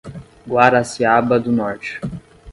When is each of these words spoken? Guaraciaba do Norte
Guaraciaba 0.47 1.37
do 1.39 1.51
Norte 1.51 1.99